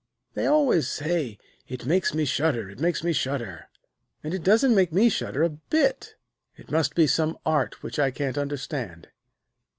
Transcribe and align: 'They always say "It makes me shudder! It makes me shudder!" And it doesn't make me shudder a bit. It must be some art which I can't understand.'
'They 0.33 0.47
always 0.47 0.87
say 0.87 1.37
"It 1.67 1.85
makes 1.85 2.11
me 2.15 2.25
shudder! 2.25 2.67
It 2.71 2.79
makes 2.79 3.03
me 3.03 3.13
shudder!" 3.13 3.67
And 4.23 4.33
it 4.33 4.41
doesn't 4.41 4.73
make 4.73 4.91
me 4.91 5.09
shudder 5.09 5.43
a 5.43 5.49
bit. 5.49 6.15
It 6.57 6.71
must 6.71 6.95
be 6.95 7.05
some 7.05 7.37
art 7.45 7.83
which 7.83 7.99
I 7.99 8.09
can't 8.09 8.35
understand.' 8.35 9.09